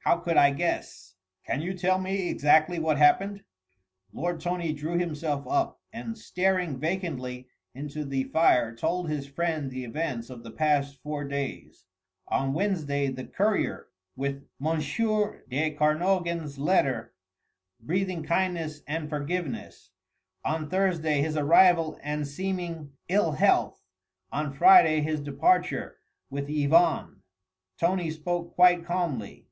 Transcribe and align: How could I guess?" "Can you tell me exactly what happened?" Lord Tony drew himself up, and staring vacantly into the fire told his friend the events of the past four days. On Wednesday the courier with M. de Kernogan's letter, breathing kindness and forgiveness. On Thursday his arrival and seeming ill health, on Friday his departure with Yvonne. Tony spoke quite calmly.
How 0.00 0.16
could 0.18 0.36
I 0.36 0.50
guess?" 0.50 1.14
"Can 1.46 1.62
you 1.62 1.72
tell 1.74 1.98
me 1.98 2.28
exactly 2.28 2.78
what 2.78 2.98
happened?" 2.98 3.44
Lord 4.12 4.40
Tony 4.40 4.72
drew 4.74 4.98
himself 4.98 5.46
up, 5.48 5.80
and 5.92 6.18
staring 6.18 6.76
vacantly 6.78 7.48
into 7.72 8.04
the 8.04 8.24
fire 8.24 8.74
told 8.74 9.08
his 9.08 9.28
friend 9.28 9.70
the 9.70 9.84
events 9.84 10.28
of 10.28 10.42
the 10.42 10.50
past 10.50 11.00
four 11.02 11.24
days. 11.24 11.86
On 12.28 12.52
Wednesday 12.52 13.06
the 13.08 13.24
courier 13.24 13.86
with 14.16 14.44
M. 14.62 14.78
de 15.48 15.70
Kernogan's 15.70 16.58
letter, 16.58 17.14
breathing 17.80 18.24
kindness 18.24 18.82
and 18.86 19.08
forgiveness. 19.08 19.92
On 20.44 20.68
Thursday 20.68 21.22
his 21.22 21.36
arrival 21.36 21.98
and 22.02 22.26
seeming 22.26 22.92
ill 23.08 23.30
health, 23.32 23.80
on 24.32 24.52
Friday 24.52 25.00
his 25.00 25.20
departure 25.20 25.96
with 26.28 26.50
Yvonne. 26.50 27.22
Tony 27.78 28.10
spoke 28.10 28.54
quite 28.56 28.84
calmly. 28.84 29.46